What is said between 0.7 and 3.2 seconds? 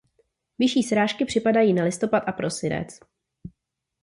srážky připadají na listopad a prosinec.